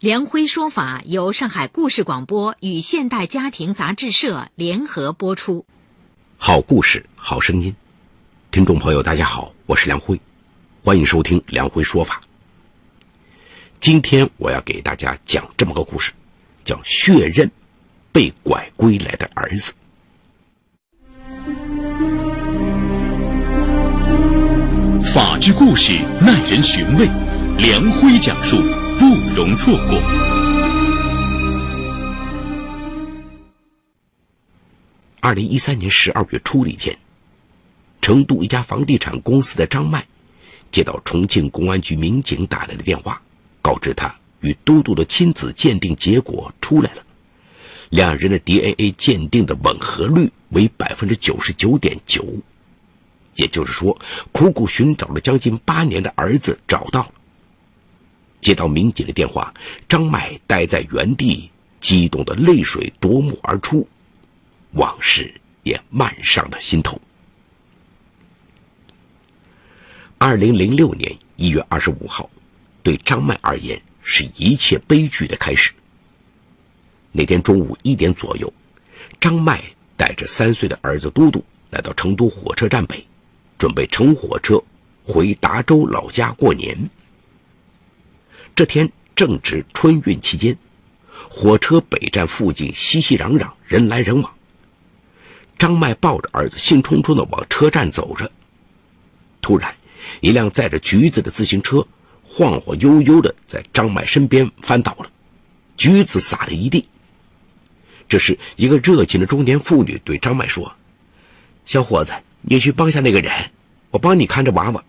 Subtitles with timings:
[0.00, 5.64] 梁辉说法由上海故事广播与现代家庭杂志社联合播出。
[6.36, 7.74] 好故事，好声音，
[8.50, 10.20] 听众朋友，大家好，我是梁辉，
[10.84, 12.20] 欢迎收听梁辉说法。
[13.80, 16.12] 今天我要给大家讲这么个故事，
[16.62, 17.50] 叫血刃
[18.12, 19.72] 被拐归来的儿子。
[25.14, 27.08] 法治故事耐人寻味，
[27.56, 28.58] 梁辉讲述。
[28.98, 30.02] 不容错过。
[35.20, 36.96] 二零一三年十二月初的一天，
[38.00, 40.06] 成都一家房地产公司的张麦
[40.70, 43.20] 接到重庆公安局民警打来的电话，
[43.60, 47.02] 告知他与嘟嘟的亲子鉴定结果出来了，
[47.90, 52.24] 两人的 DNA 鉴定的吻合率为百分之九十九点九，
[53.34, 53.98] 也就是说，
[54.30, 57.12] 苦苦寻找了将近八年的儿子找到了。
[58.40, 59.52] 接到民警的电话，
[59.88, 63.86] 张麦呆在原地，激动的泪水夺目而出，
[64.72, 67.00] 往事也漫上了心头。
[70.18, 72.30] 二零零六年一月二十五号，
[72.82, 75.72] 对张麦而言是一切悲剧的开始。
[77.12, 78.52] 那天中午一点左右，
[79.20, 79.62] 张麦
[79.96, 83.04] 带着三岁的儿子嘟嘟来到成都火车站北，
[83.58, 84.62] 准备乘火车
[85.02, 86.78] 回达州老家过年。
[88.56, 90.56] 这天正值春运期间，
[91.28, 94.34] 火车北站附近熙熙攘攘，人来人往。
[95.58, 98.32] 张麦抱着儿子，兴冲冲地往车站走着。
[99.42, 99.76] 突然，
[100.22, 101.86] 一辆载着橘子的自行车
[102.22, 105.10] 晃晃悠悠地在张麦身边翻倒了，
[105.76, 106.88] 橘子洒了一地。
[108.08, 110.74] 这时，一个热情的中年妇女对张麦说
[111.66, 113.30] ：“小伙子，你去帮下那个人，
[113.90, 114.82] 我帮你看着娃娃。”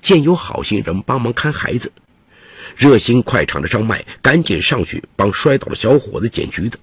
[0.00, 1.90] 见有好心人帮忙看孩子。
[2.76, 6.78] 热心快肠的张麦赶紧上去帮摔倒的小伙子捡橘子。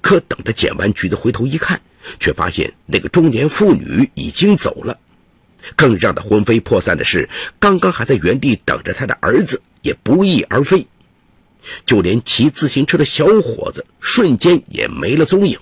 [0.00, 1.80] 可等他捡完橘子回头一看，
[2.18, 4.98] 却发现那个中年妇女已经走了。
[5.76, 7.28] 更让他魂飞魄散的是，
[7.60, 10.84] 刚刚还在原地等着他的儿子也不翼而飞，
[11.86, 15.56] 就连骑自行车的小伙子瞬间也没了踪影。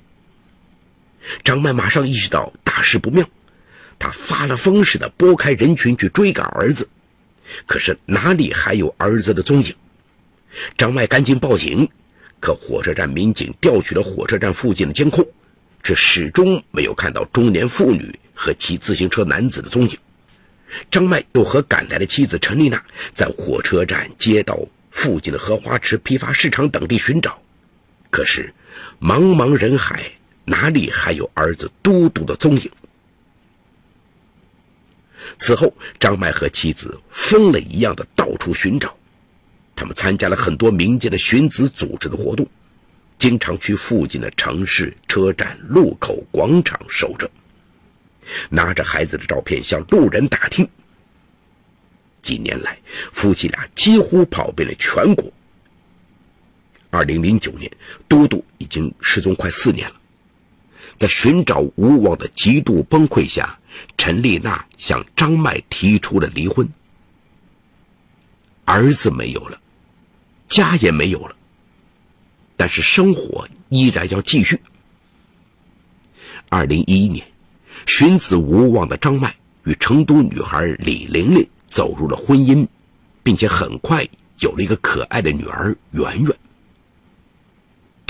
[1.44, 3.28] 张麦马上意识到大事不妙，
[3.98, 6.88] 他发了疯似的拨开人群去追赶儿子。
[7.66, 9.74] 可是哪里还有儿子的踪影？
[10.76, 11.88] 张麦赶紧报警，
[12.40, 15.26] 可火车站民警调取了火车站附近的监控，
[15.82, 19.96] 却始终没有看到中年妇女和骑自行车男子的踪影。
[20.90, 22.82] 张麦又和赶来的妻子陈丽娜
[23.14, 24.58] 在火车站、街道
[24.90, 27.40] 附近的荷花池、批发市场等地寻找，
[28.10, 28.52] 可是
[29.00, 30.10] 茫茫人海，
[30.44, 32.70] 哪里还有儿子嘟嘟的踪影？
[35.38, 38.94] 此后，张麦和妻子疯了一样的到处寻找，
[39.74, 42.46] 他们参加了很多民间的寻子组织的活动，
[43.18, 47.30] 经常去附近的城市、车站、路口、广场守着，
[48.48, 50.68] 拿着孩子的照片向路人打听。
[52.22, 52.78] 几年来，
[53.12, 55.32] 夫妻俩几乎跑遍了全国。
[56.90, 57.70] 二零零九年，
[58.08, 59.94] 都督已经失踪快四年了，
[60.96, 63.56] 在寻找无望的极度崩溃下。
[63.96, 66.68] 陈丽娜向张麦提出了离婚。
[68.64, 69.60] 儿子没有了，
[70.48, 71.34] 家也没有了，
[72.56, 74.60] 但是生活依然要继续。
[76.48, 77.26] 二零一一年，
[77.86, 82.66] 寻子无望的张麦与成都女孩李玲玲走入了婚姻，
[83.22, 84.06] 并且很快
[84.38, 86.36] 有了一个可爱的女儿圆圆。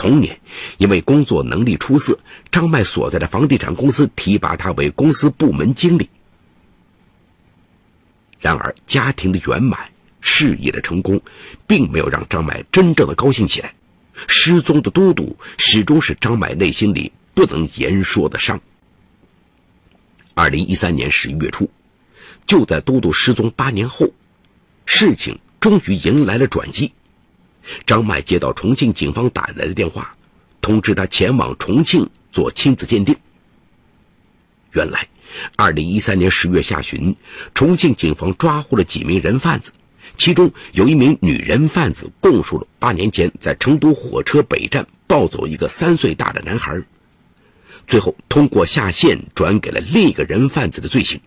[0.01, 0.41] 同年，
[0.79, 2.19] 因为工作能力出色，
[2.51, 6.09] 张麦所在的房地产公司提拔他为公司部门经理。
[8.41, 9.79] 然而，家庭的圆满、
[10.23, 11.21] 事业的成功，
[11.67, 13.75] 并没有让张麦真正的高兴起来。
[14.27, 18.59] 失踪的嘟嘟始终是张麦内心里不能言说的伤。
[20.33, 21.69] 二零一三年十一月初，
[22.47, 24.09] 就在嘟嘟失踪八年后，
[24.87, 26.91] 事情终于迎来了转机。
[27.87, 30.15] 张麦接到重庆警方打来的电话，
[30.61, 33.17] 通知他前往重庆做亲子鉴定。
[34.73, 35.07] 原来，
[35.57, 37.15] 二零一三年十月下旬，
[37.55, 39.73] 重庆警方抓获了几名人贩子，
[40.17, 46.81] 其中有一名女人贩子供述了八年前在成都火车北站抱走一个三岁大的男孩，
[47.87, 51.21] 最后通过下线转给了另一个人贩子的罪行。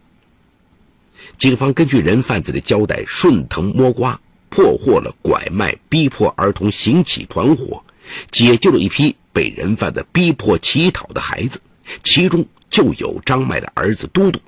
[1.37, 4.19] 警方根据人贩子的交代，顺藤摸瓜，
[4.53, 7.83] 破获了拐卖、逼迫儿童行乞团伙，
[8.29, 11.59] 解救了一批被人贩子逼迫乞讨的孩子，
[12.03, 14.39] 其中就有张麦的儿子都督。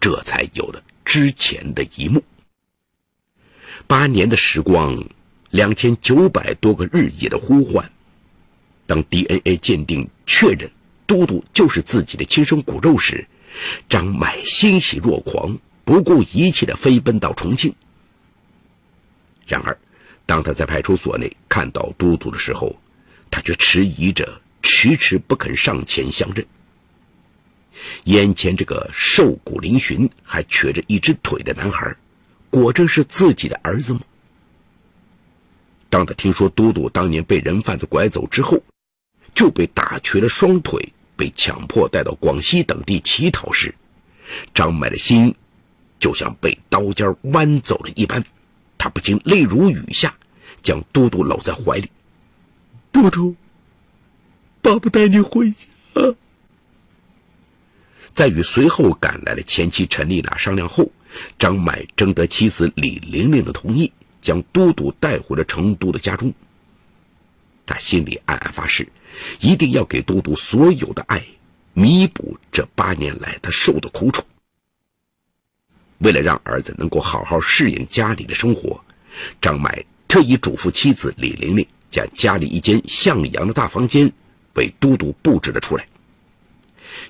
[0.00, 2.24] 这才有了之前的一幕。
[3.86, 4.98] 八年的时光，
[5.50, 7.92] 两千九百多个日夜的呼唤，
[8.86, 10.70] 当 DNA 鉴定确认
[11.06, 13.26] 都督就是自己的亲生骨肉时，
[13.86, 15.58] 张麦欣喜若狂。
[15.84, 17.74] 不顾一切的飞奔到重庆。
[19.46, 19.76] 然而，
[20.24, 22.74] 当他在派出所内看到都督的时候，
[23.30, 26.46] 他却迟疑着，迟迟不肯上前相认。
[28.04, 31.94] 眼前这个瘦骨嶙峋、还瘸着一只腿的男孩，
[32.48, 34.00] 果真是自己的儿子吗？
[35.90, 38.58] 当他听说都督当年被人贩子拐走之后，
[39.34, 40.80] 就被打瘸了双腿，
[41.16, 43.74] 被强迫带到广西等地乞讨时，
[44.54, 45.34] 张麦的心。
[46.00, 48.22] 就像被刀尖剜走了一般，
[48.84, 50.14] 他不禁泪如雨下，
[50.62, 51.90] 将嘟嘟搂在怀里。
[52.92, 53.34] 嘟嘟，
[54.60, 56.14] 爸爸带你回家。
[58.12, 60.86] 在与随后赶来的前妻陈丽娜商量后，
[61.38, 63.90] 张买征得妻子李玲玲的同意，
[64.20, 66.30] 将嘟嘟带回了成都的家中。
[67.64, 68.86] 他心里暗暗发誓，
[69.40, 71.24] 一定要给嘟嘟所有的爱，
[71.72, 74.22] 弥补这八年来他受的苦楚。
[75.98, 78.78] 为了让儿子能够好好适应家里的生活，
[79.40, 84.10] 张买特意嘱咐妻子李玲玲，将家里一间向阳的大房间
[84.54, 85.86] 为都督布置了出来。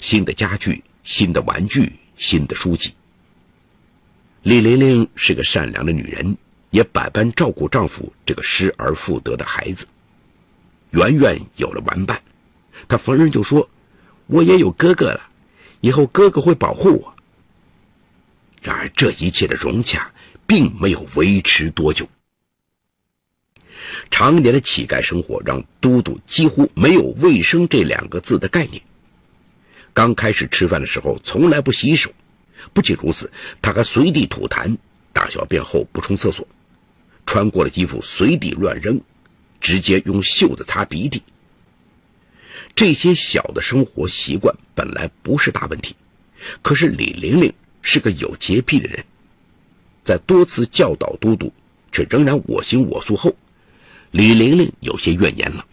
[0.00, 2.92] 新的家具、新的玩具、新的书籍。
[4.42, 6.36] 李玲玲是个善良的女人，
[6.70, 9.86] 也百般照顾丈夫这个失而复得的孩子。
[10.90, 12.20] 圆圆有了玩伴，
[12.86, 13.68] 她逢人就说
[14.26, 15.20] ：“我也有哥哥了，
[15.80, 17.12] 以后哥哥会保护我。”
[18.64, 20.10] 然而，这一切的融洽
[20.46, 22.08] 并没有维持多久。
[24.10, 28.82] 常年的乞丐生活让都督几乎没有卫生这两个字的概念。
[29.92, 32.10] 刚开始吃饭的时候，从来不洗手。
[32.72, 33.30] 不仅如此，
[33.60, 34.74] 他还随地吐痰，
[35.12, 36.48] 大小便后不冲厕所，
[37.26, 38.98] 穿过的衣服随地乱扔，
[39.60, 41.22] 直接用袖子擦鼻涕。
[42.74, 45.94] 这些小的生活习惯本来不是大问题，
[46.62, 47.52] 可是李玲玲。
[47.86, 49.04] 是个有洁癖的人，
[50.02, 51.52] 在多次教导都督，
[51.92, 53.36] 却仍然我行我素后，
[54.10, 55.64] 李玲玲有些怨言了。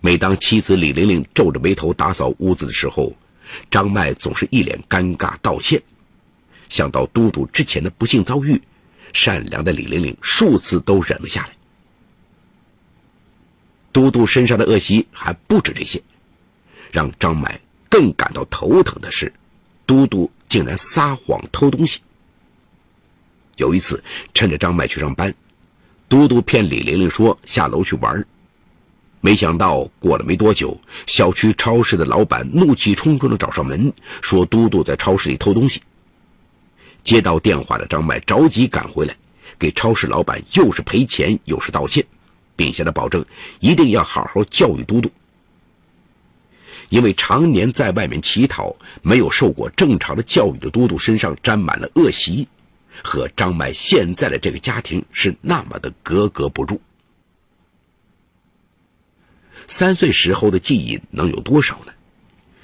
[0.00, 3.14] 每当妻子李玲玲皱着眉头打扫屋子的时候，
[3.70, 5.80] 张麦总是一脸尴尬道歉。
[6.70, 8.60] 想到都督之前的不幸遭遇，
[9.12, 11.50] 善良的李玲玲数次都忍了下来。
[13.92, 16.00] 都督身上的恶习还不止这些，
[16.90, 19.30] 让张麦更感到头疼的是，
[19.84, 20.30] 都督。
[20.48, 22.00] 竟然撒谎偷东西。
[23.56, 24.02] 有一次，
[24.32, 25.34] 趁着张麦去上班，
[26.08, 28.24] 嘟嘟骗李玲玲说下楼去玩
[29.20, 33.92] 没想到过了没多久，小区超市的老板怒气冲冲的找上门，
[34.22, 35.82] 说嘟嘟在超市里偷东西。
[37.02, 39.16] 接到电话的张麦着急赶回来，
[39.58, 42.04] 给超市老板又是赔钱又是道歉，
[42.54, 43.24] 并向他保证
[43.58, 45.10] 一定要好好教育嘟嘟。
[46.90, 52.48] 因为常年在外面乞讨，没有受过正常的教育的都督身上沾满了恶习，
[53.04, 56.80] 和张麦现在的这个家庭是那么的格格不入。
[59.66, 61.92] 三岁时候的记忆能有多少呢？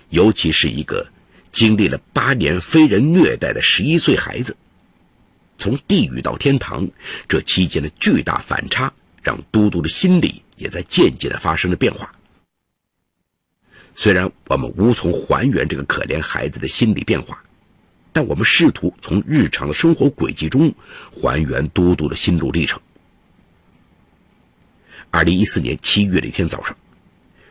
[0.08, 1.06] 尤其是一个
[1.52, 4.56] 经历了八年非人虐待的十一岁孩子，
[5.58, 6.88] 从地狱到天堂，
[7.28, 8.90] 这期间的巨大反差，
[9.22, 12.10] 让都督的心理也在渐渐的发生了变化。
[13.94, 17.42] 虽然我们无从还原这个可怜孩子的心理变化，
[18.12, 20.72] 但我们试图从日常的生活轨迹中
[21.12, 22.80] 还原嘟嘟的心路历程。
[25.10, 26.76] 二零一四年七月的一天早上，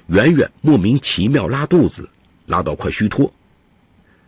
[0.07, 2.09] 圆圆莫名其妙拉肚子，
[2.45, 3.33] 拉到快虚脱。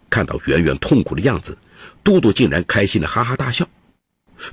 [0.10, 1.58] 看到圆圆痛苦的样子，
[2.02, 3.68] 嘟嘟竟然开心的哈哈大笑。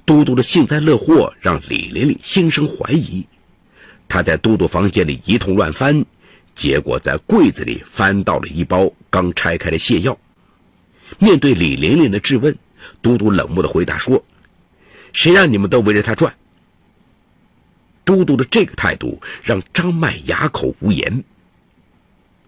[0.04, 3.25] 嘟嘟的幸灾乐祸让李玲玲心生怀疑，
[4.09, 6.04] 她在嘟嘟房间里一通乱翻。
[6.54, 10.18] 结果在柜子里翻到了一包刚拆开的泻药。
[11.18, 12.56] 面对李玲玲的质问，
[13.00, 14.25] 嘟嘟冷漠的回答说
[15.12, 16.35] ：“谁让你们都围着他转？”
[18.04, 21.23] 嘟嘟的这个态度让张麦哑口无言。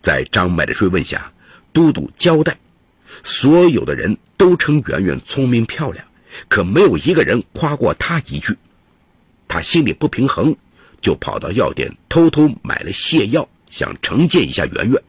[0.00, 1.32] 在张麦的追问下，
[1.72, 2.58] 嘟嘟交代
[3.22, 6.04] ：“所有的人都称圆圆聪明漂亮，
[6.48, 8.56] 可没有一个人夸过她一句。
[9.46, 10.56] 他心里不平衡，
[11.00, 15.02] 就跑到药店偷偷买了泻药。”想惩戒一下圆圆，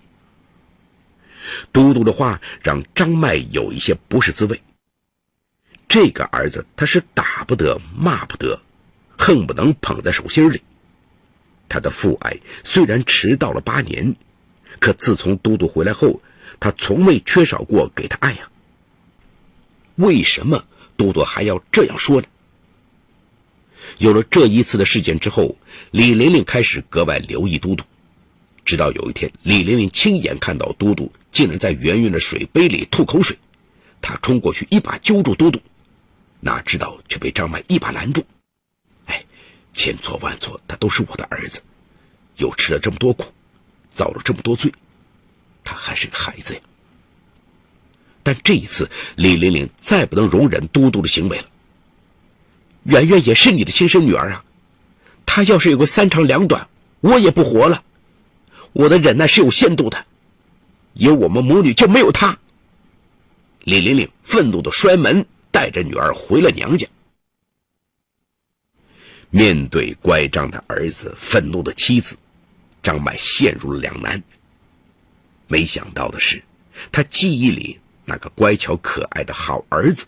[1.72, 4.60] 都督的话让张迈有一些不是滋味。
[5.88, 8.60] 这个儿子他是打不得、骂不得，
[9.20, 10.64] 恨不能捧在手心里。
[11.70, 14.16] 他的父爱虽然迟到了八年，
[14.80, 16.20] 可自从都督回来后，
[16.60, 18.50] 他从未缺少过给他爱呀。
[19.94, 20.66] 为什么
[20.98, 22.28] 都督还要这样说呢？
[24.00, 25.56] 有了这一次的事件之后，
[25.92, 27.84] 李玲玲开始格外留意都督。
[28.66, 33.38] 直到有一天，李玲玲亲眼看到都督竟然在圆圆的水杯里吐口水，
[34.02, 35.62] 她冲过去一把揪住都督，
[36.40, 38.26] 哪知道却被张曼一把拦住。
[39.06, 39.24] 哎，
[39.74, 41.62] 千错万错，他都是我的儿子，
[42.38, 43.32] 又吃了这么多苦，
[43.94, 44.74] 遭了这么多罪，
[45.64, 46.60] 他还是个孩子呀。
[48.24, 51.46] 但这一次，李玲玲再不能容忍都督的行为了。
[52.86, 54.44] 圆圆也是你的亲生女儿啊，
[55.24, 56.68] 她要是有个三长两短，
[57.02, 57.84] 我也不活了。
[58.76, 60.06] 我的忍耐是有限度的，
[60.96, 62.38] 有我们母女就没有他。
[63.64, 66.86] 李玲玲愤怒的摔门，带着女儿回了娘家。
[69.30, 72.18] 面对乖张的儿子，愤怒的妻子，
[72.84, 74.22] 张迈陷入了两难。
[75.48, 76.44] 没想到的是，
[76.92, 80.06] 他记忆里那个乖巧可爱的好儿子。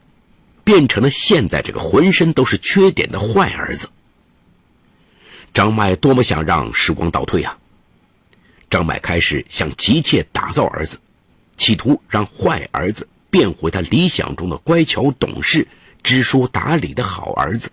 [0.65, 3.87] 变成了现在这个浑身都是缺点的坏儿子。
[5.53, 7.57] 张迈多么想让时光倒退啊！
[8.69, 10.99] 张迈开始想急切打造儿子，
[11.57, 15.67] 企图让坏儿子变回他理想中的乖巧懂事、
[16.03, 17.69] 知书达理的好儿子。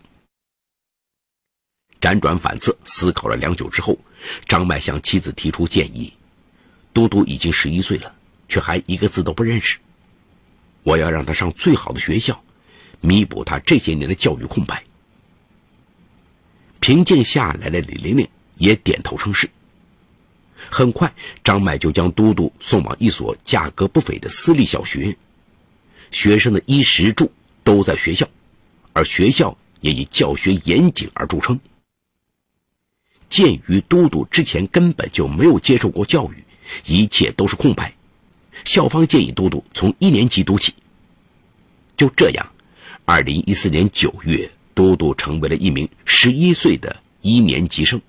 [2.00, 3.98] 辗转反侧，思考了良久之后，
[4.46, 6.12] 张迈向妻子提出建议
[6.92, 8.14] ：“嘟嘟已经十一岁了，
[8.48, 9.78] 却还一个字都不认识，
[10.82, 12.40] 我要让他上最好的学校。”
[13.00, 14.82] 弥补他这些年的教育空白。
[16.80, 19.46] 平静下来的李玲玲也点头称是。
[20.70, 25.16] 很快，张麦就将都督送往一所价格不菲的私立小学，
[26.10, 27.30] 学生的衣食住
[27.62, 28.28] 都在学校，
[28.92, 31.58] 而学校也以教学严谨而著称。
[33.30, 36.44] 鉴于都督之前根本就没有接受过教育，
[36.86, 37.92] 一切都是空白，
[38.64, 40.74] 校方建议都督从一年级读起。
[41.96, 42.46] 就这样。
[43.06, 48.00] 二零一四年九月，都督成为了一名十一岁的一年级生。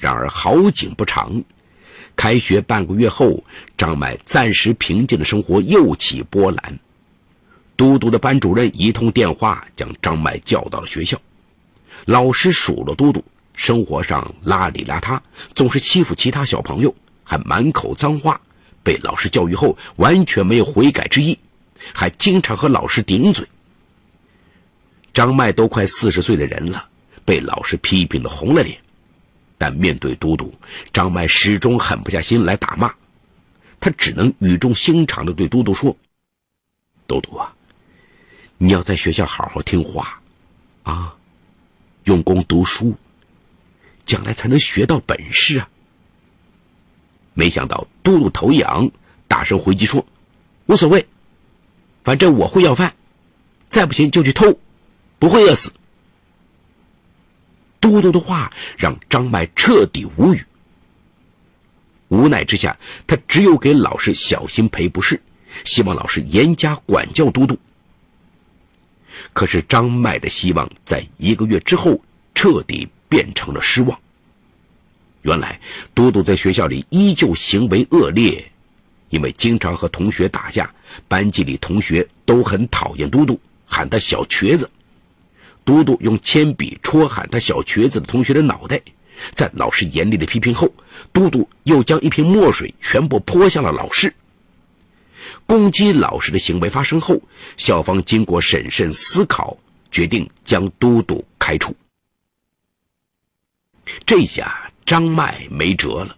[0.00, 1.40] 然而好景不长，
[2.16, 3.44] 开学半个月后，
[3.76, 6.78] 张迈暂时平静的生活又起波澜。
[7.76, 11.20] 都督的班主任一通电话将张迈叫到了学校，
[12.06, 13.22] 老师数落都督
[13.54, 15.20] 生活上邋里邋遢，
[15.54, 18.40] 总是欺负其他小朋友，还满口脏话。
[18.82, 21.38] 被老师教育后，完全没有悔改之意。
[21.94, 23.46] 还经常和老师顶嘴。
[25.12, 26.86] 张迈都快四十岁的人了，
[27.24, 28.78] 被老师批评的红了脸，
[29.60, 30.50] 但面对都督，
[30.90, 32.90] 张迈始终狠不下心来打骂，
[33.78, 35.94] 他只能语重心长的对都督说
[37.06, 37.54] ：“都督啊，
[38.56, 40.18] 你要在学校好好听话，
[40.82, 41.14] 啊，
[42.04, 42.96] 用功读书，
[44.06, 45.68] 将来才能学到本事啊。”
[47.34, 48.90] 没想到都督头一昂，
[49.28, 50.02] 大声回击说
[50.64, 51.06] ：“无所谓。”
[52.02, 52.94] 反正我会要饭，
[53.68, 54.58] 再不行就去偷，
[55.18, 55.70] 不会饿死。
[57.80, 60.44] 都督的话让张迈彻底无语，
[62.08, 65.20] 无奈之下，他只有给老师小心赔不是，
[65.64, 67.58] 希望老师严加管教都督。
[69.32, 72.00] 可是张迈的希望在一个月之后
[72.34, 73.98] 彻底变成了失望。
[75.22, 75.60] 原来
[75.94, 78.44] 都督在学校里依旧行为恶劣。
[79.10, 80.72] 因为经常和同学打架，
[81.08, 84.70] 班级里同学都很讨厌嘟嘟，喊他小瘸子。
[85.64, 88.80] 嘟嘟用铅笔戳喊他小瘸子的同学的脑袋，
[89.34, 90.72] 在老师严厉的批评后，
[91.12, 94.12] 嘟嘟又将一瓶墨水全部泼向了老师。
[95.46, 97.20] 攻击老师的行为发生后，
[97.56, 99.56] 校方经过审慎思考，
[99.90, 101.74] 决定将嘟嘟开除。
[104.06, 106.16] 这下张迈没辙了，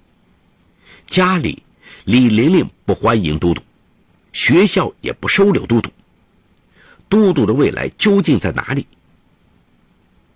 [1.06, 1.62] 家里。
[2.04, 3.62] 李玲玲不欢迎都督，
[4.32, 5.88] 学校也不收留都督。
[7.08, 8.84] 都督的未来究竟在哪里？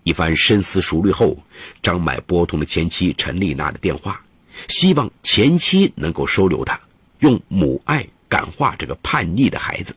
[0.06, 1.36] 一番深思熟虑后，
[1.82, 4.24] 张迈拨通了前妻陈丽娜的电话，
[4.68, 6.80] 希望前妻能够收留他，
[7.18, 9.92] 用母爱感化这个叛逆的孩子。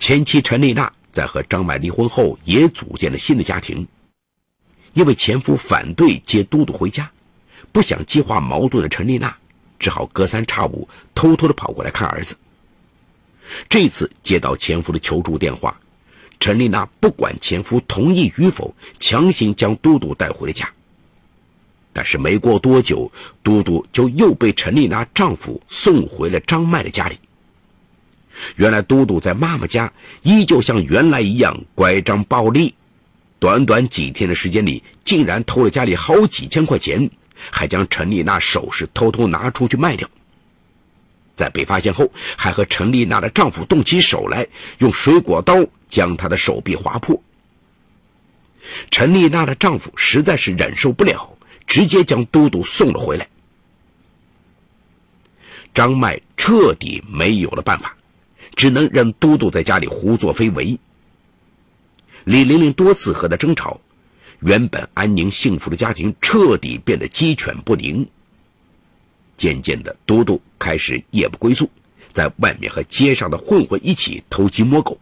[0.00, 3.86] 前妻陈丽娜在和张迈离婚后，也组建了新的家庭，
[4.94, 7.08] 因为前夫反对接都督回家。
[7.70, 9.32] 不想激化矛盾的陈丽娜，
[9.78, 12.36] 只好隔三差五偷偷的跑过来看儿子。
[13.68, 15.78] 这次接到前夫的求助电话，
[16.38, 20.68] 陈丽娜不管前夫同意与否，强行将都督带回了家。
[21.92, 23.10] 但是没过多久，
[23.42, 27.18] 嘟嘟就又被陈丽娜丈夫送回了张麦的家里。
[28.56, 29.90] 原来嘟嘟在妈妈家
[30.22, 32.74] 依旧像原来一样乖张暴力，
[33.38, 37.10] 短短几天的时间里，竟然偷了家里好几千块钱，
[37.50, 40.06] 还将陈丽娜首饰偷偷拿出去卖掉。
[41.34, 44.46] 在被发现后，还和陈丽娜的丈夫动起手来，
[44.80, 47.20] 用水果刀将她的手臂划破。
[48.90, 53.28] 陈丽娜的丈夫实在是忍受不了，直接将嘟嘟送了回来。
[55.74, 57.96] 张麦彻底没有了办法。
[58.54, 60.78] 只能让都督在家里胡作非为。
[62.24, 63.78] 李玲玲多次和他争吵，
[64.40, 68.08] 原本安宁幸福的家庭彻底变得鸡犬不宁。
[69.36, 71.68] 渐渐的，都督开始夜不归宿，
[72.14, 74.98] 在外面和街上的混混一起偷鸡摸狗。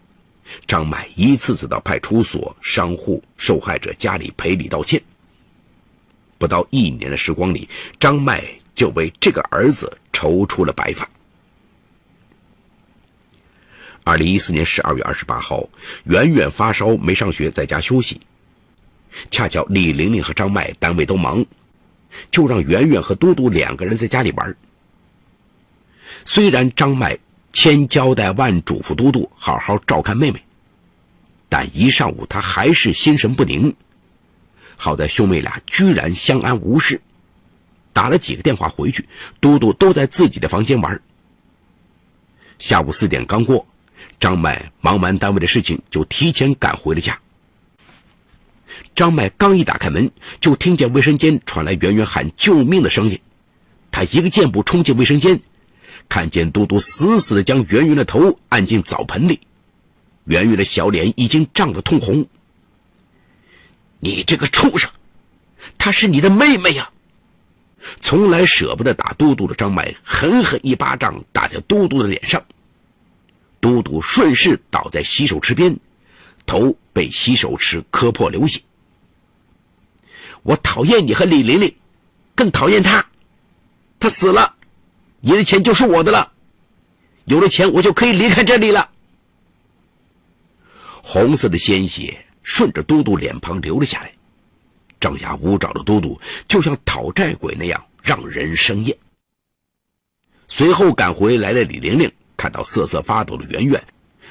[0.67, 5.03] 张麦一次次到派出所、商户、受害者家里赔礼道歉。
[6.39, 11.09] 不到一年的时光里，张麦就为这个儿子筹出了白发。
[14.03, 15.67] 二零一四年十二月二十八号，
[16.05, 18.21] 圆圆发烧没上学，在家休息。
[19.31, 21.43] 恰巧李玲玲和张麦单位都忙，
[22.31, 24.55] 就让圆圆和嘟嘟两个人在家里玩。
[26.27, 27.19] 虽然张麦
[27.55, 30.45] 千交代万嘱咐嘟嘟好好照看妹妹，
[31.49, 33.75] 但一上午他还是心神不宁。
[34.77, 37.01] 好在兄妹俩居然相安无事，
[37.93, 39.09] 打了几个电话回去，
[39.41, 41.01] 嘟嘟都在自己的房间玩。
[42.59, 43.67] 下午四点刚过。
[44.21, 47.19] 张麦忙完单位的事情，就提前赶回了家。
[48.95, 53.19] 张麦刚一打开门，就听见卫生间传来圆圆喊救命的声音。
[53.91, 55.41] 他一个箭步冲进卫生间，
[56.09, 59.41] 看见嘟嘟死死地将圆圆的头按进澡盆里，
[60.25, 62.27] 圆圆的小脸已经涨得通红。
[63.99, 64.91] 你这个畜生，
[65.79, 66.91] 她是你的妹妹呀！
[68.01, 72.43] 从来舍不得打嘟嘟的张麦，狠狠一巴掌打在嘟嘟的脸上。
[73.61, 75.75] 嘟嘟顺势倒在洗手池边，
[76.47, 78.61] 头被洗手池磕破流血。
[80.43, 81.75] 我讨厌你和李玲玲，
[82.35, 83.05] 更讨厌他。
[83.99, 84.54] 他死了，
[85.25, 86.31] 你的钱就是我的了。
[87.25, 88.91] 有了钱，我就可以离开这里了。
[91.03, 94.13] 红色的鲜血顺着嘟嘟脸庞流了下来，
[95.01, 98.97] 张牙舞爪的嘟嘟就像讨债鬼那样让人生厌。
[100.47, 102.11] 随后赶回来的李玲玲。
[102.37, 103.83] 看到瑟瑟发抖的圆圆，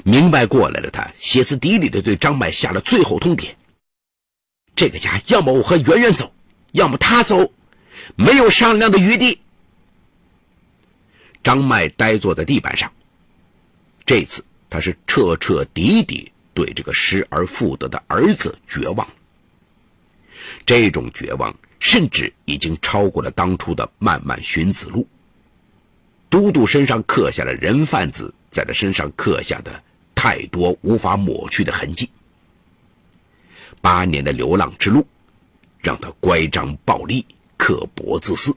[0.03, 0.91] 明白过来了。
[0.91, 3.55] 她歇斯底里的对张麦下了最后通牒：
[4.75, 6.31] 这个家要么我和圆圆走，
[6.73, 7.49] 要么他走，
[8.15, 9.39] 没有商量的余地。
[11.43, 12.91] 张麦呆坐在地板上，
[14.05, 19.07] 这次他是彻彻底底对这个失而复得的儿子绝望。
[20.65, 25.05] 这种绝望，甚至已经超过了当初的漫漫寻子路。
[26.29, 29.83] 都督身上刻下了人贩子在他身上刻下的
[30.15, 32.09] 太多无法抹去的痕迹。
[33.81, 35.05] 八年的流浪之路，
[35.79, 37.25] 让他乖张暴力、
[37.57, 38.55] 刻薄自私。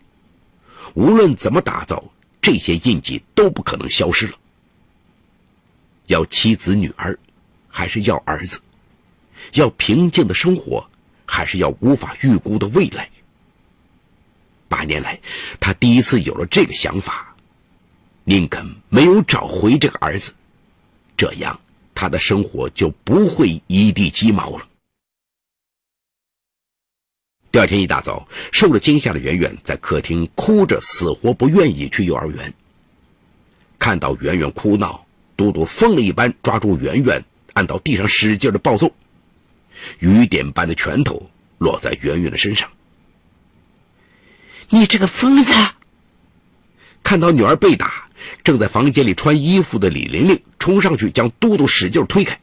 [0.95, 2.03] 无论怎么打造，
[2.47, 4.39] 这些印记都不可能消失了。
[6.07, 7.19] 要妻子女儿，
[7.67, 8.61] 还是要儿子？
[9.55, 10.89] 要平静的生活，
[11.27, 13.11] 还是要无法预估的未来？
[14.69, 15.19] 八年来，
[15.59, 17.35] 他第一次有了这个想法。
[18.23, 20.33] 宁肯没有找回这个儿子，
[21.17, 21.61] 这样
[21.97, 24.69] 他的生活就不会一地鸡毛了。
[27.57, 32.53] 第二天一大早，受了惊吓的圆圆在客厅哭着，死活不愿意去幼儿园。
[33.79, 35.07] 看到圆圆哭闹，
[35.39, 38.93] 嘟嘟疯了一般抓住圆圆，按到地上使劲的暴揍，
[40.01, 42.69] 雨点般的拳头落在圆圆的身上。
[44.69, 45.55] 你这个疯子！
[47.03, 48.07] 看到女儿被打。
[48.45, 52.39] 正在房间里穿衣服的李玲玲冲上去将嘟嘟使劲推开，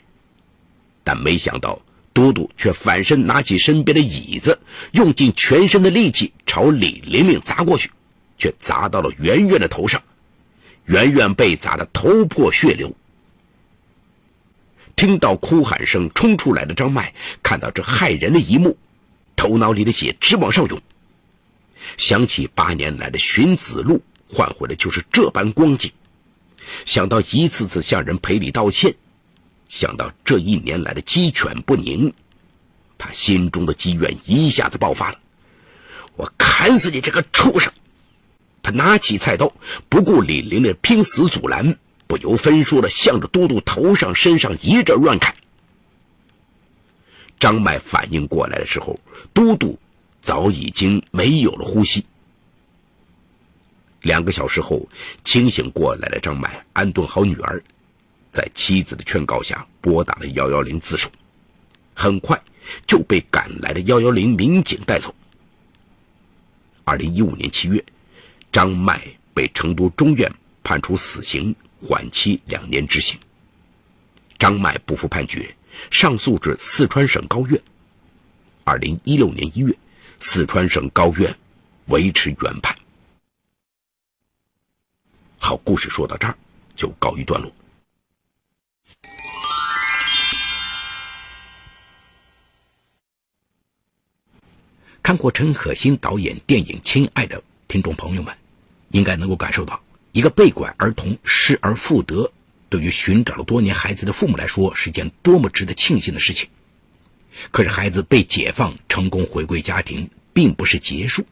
[1.03, 1.79] 但没想到
[2.13, 4.59] 嘟嘟却反身拿起身边的椅子，
[4.91, 7.89] 用尽全身的力气朝李玲玲砸过去，
[8.37, 10.01] 却砸到了圆圆的头上，
[10.85, 12.95] 圆圆被砸得头破血流。
[14.95, 18.77] 听到哭喊声，冲出来的张麦看到这骇人的一幕，
[19.35, 20.79] 头脑里的血直往上涌，
[21.97, 24.01] 想起八年来的寻子路。
[24.27, 25.91] 换回来就是这般光景。
[26.85, 28.93] 想到一次次向人赔礼道歉，
[29.73, 32.13] 想到这一年来的鸡犬不宁，
[32.95, 35.17] 他心中的积怨一下子爆发了。
[36.15, 37.73] 我砍死你这个畜生！
[38.61, 39.51] 他拿起菜刀，
[39.89, 45.33] 不顾李玲玲拼死阻拦，不由分说的向着嘟嘟头上、身上一阵乱砍。
[47.39, 48.99] 张麦反应过来的时候，
[49.33, 49.75] 嘟嘟
[50.21, 52.05] 早已经没有了呼吸。
[54.03, 54.87] 两个小时后，
[55.23, 57.63] 清醒过来的张麦安顿好女儿，
[58.33, 61.09] 在妻子的劝告下拨打了幺幺零自首，
[61.93, 62.41] 很快
[62.87, 65.13] 就被赶来的幺幺零民警带走。
[66.83, 67.81] 二零一五年七月，
[68.51, 70.29] 张麦被成都中院
[70.63, 73.17] 判处死刑，缓期两年执行。
[74.39, 75.55] 张麦不服判决，
[75.91, 77.61] 上诉至四川省高院。
[78.63, 79.77] 二零一六年一月，
[80.19, 81.33] 四川省高院
[81.85, 82.75] 维持原判。
[85.37, 86.35] 好，故事说到这儿
[86.75, 87.53] 就告一段落。
[95.13, 98.35] 看过陈可辛导演电影《亲爱的》听众朋友们，
[98.89, 99.79] 应该能够感受到，
[100.11, 102.31] 一个被拐儿童失而复得，
[102.67, 106.49] 对于寻找了多年孩子的父母来说，是件多么值得庆幸的事情。
[107.51, 111.23] 可是，孩子被解放、成功回归家庭，并不是结束，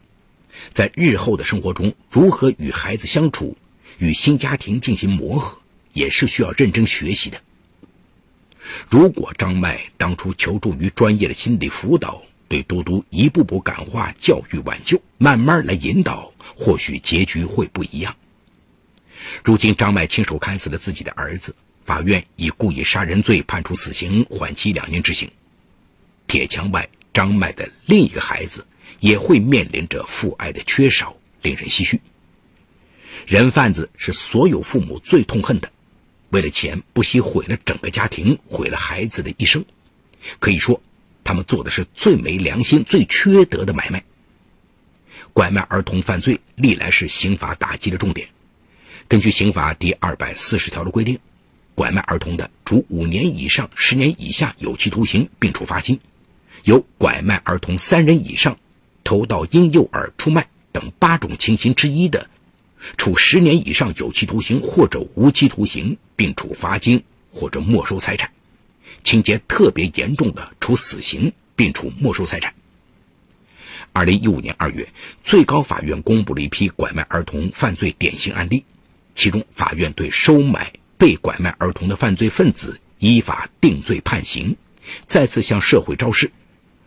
[0.72, 3.56] 在日后的生活中，如何与孩子相处，
[3.98, 5.58] 与新家庭进行磨合，
[5.92, 7.42] 也是需要认真学习的。
[8.88, 18.14] 如果张麦当初求助于专业的心理辅导，对嘟嘟一步步感化、教育、挽救，慢慢来引导，或许结局会不一样。
[19.42, 25.26] 如今，张麦亲手砍死了自己的儿子，法院以故意杀人罪判处死刑，缓期两年执行。
[26.26, 28.66] 铁墙外，张麦的另一个孩子
[29.00, 31.98] 也会面临着父爱的缺少，令人唏嘘。
[33.26, 35.72] 人贩子是所有父母最痛恨的，
[36.28, 39.64] 为了钱不惜毁了整个家庭，毁了孩子的一生。
[40.38, 40.78] 可以说。
[41.24, 44.02] 他们做的是最没良心、最缺德的买卖。
[45.32, 48.28] 拐卖儿童犯罪历来是刑法打击的重点。
[49.08, 51.18] 根据刑法第二百四十条的规定，
[51.74, 55.96] 拐卖儿童的，处五年以上十年以下有期徒刑，并处罚金；
[56.64, 58.58] 有拐卖儿童三人以上、
[59.04, 62.28] 偷盗婴幼儿出卖等八种情形之一的，
[62.96, 68.31] 处十年以上有期徒刑或者无期徒刑，并处罚金或者没收财产。
[69.04, 72.52] 情节特别严重的，处死刑并处没收财产。
[73.92, 74.88] 二零一五年二月，
[75.24, 78.64] 最高法院公布了一批拐卖儿童犯罪典型案例，
[79.14, 84.56] 其中法院对收买被拐卖儿童的犯罪分子依法定罪判刑，
[85.06, 86.30] 再次向社会昭示，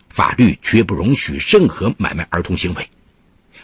[0.08, 2.88] 法律绝不容许任何买卖儿童行为。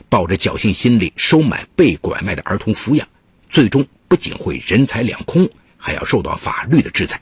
[0.08, 3.08] 抱着侥幸心理收买被拐卖的儿童抚养，
[3.48, 7.20] 最终不仅会人财两空，还要受到法律的制裁。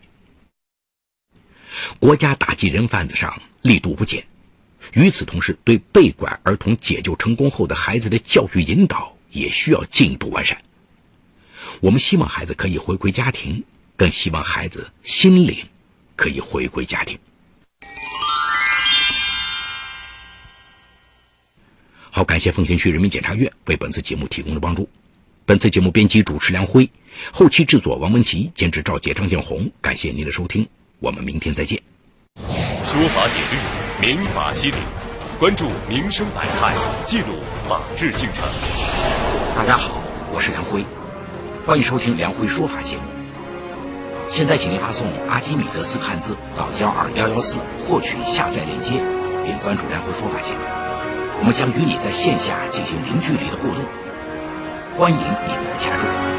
[1.99, 4.25] 国家打击人贩子上力度不减，
[4.93, 10.61] 与此同时，对被拐儿童解救成功后的孩子的教育引导也需要进一步完善。
[11.81, 13.63] 我们希望孩子可以回归家庭，
[13.97, 15.57] 更希望孩子心灵
[16.17, 17.19] 可以回归家庭。
[22.11, 24.89] 好，感谢奉贤区人民检察院为本次节目提供的帮助。
[25.47, 26.91] 本次节目编辑主持梁辉，
[27.33, 29.71] 后期制作王文琪，监制赵杰、张建红。
[29.81, 30.69] 感谢您的收听。
[31.01, 31.81] 我们明天再见。
[32.37, 34.77] 说法解律，民法析理，
[35.39, 36.75] 关注民生百态，
[37.07, 37.37] 记录
[37.67, 38.47] 法治进程。
[39.57, 40.85] 大家好，我是梁辉，
[41.65, 43.03] 欢迎收听梁辉说法节目。
[44.29, 49.01] 现在，请您发送“阿基米德”四个汉字到幺二幺幺四，获取下载链接，
[49.47, 50.61] 并关注梁辉说法节目。
[51.41, 53.83] 我们将与你在线下进行零距离的互动，
[54.99, 56.30] 欢迎你们的加入。